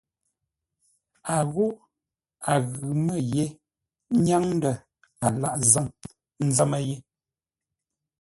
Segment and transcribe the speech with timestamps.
[1.33, 1.65] A ghô
[2.51, 3.45] a ghʉ́ mə́ ye
[4.25, 4.73] nyáŋ ndə̂
[5.25, 5.87] a lâghʼ zâŋ
[6.45, 6.95] ńzə́mə́ yé.